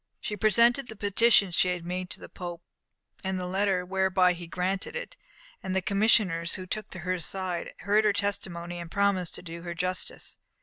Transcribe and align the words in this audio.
She 0.19 0.35
presented 0.35 0.87
the 0.87 0.95
petition 0.95 1.51
she 1.51 1.67
had 1.69 1.85
made 1.85 2.09
to 2.09 2.19
the 2.19 2.27
Pope, 2.27 2.63
and 3.23 3.39
the 3.39 3.45
letter 3.45 3.85
whereby 3.85 4.33
he 4.33 4.47
granted 4.47 4.95
it, 4.95 5.15
and 5.61 5.75
the 5.75 5.79
commissioners 5.83 6.57
took 6.71 6.91
her 6.91 7.13
aside, 7.13 7.75
heard 7.81 8.03
her 8.03 8.13
testimony, 8.13 8.79
and 8.79 8.89
promised 8.89 9.35
to 9.35 9.43
do 9.43 9.61
her 9.61 9.75
justice. 9.75 10.39